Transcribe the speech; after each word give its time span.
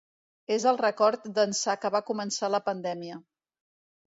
És 0.53 0.63
el 0.71 0.79
rècord 0.79 1.29
d’ençà 1.35 1.75
que 1.83 1.93
va 1.97 2.03
començar 2.09 2.51
la 2.55 2.63
pandèmia. 2.71 3.21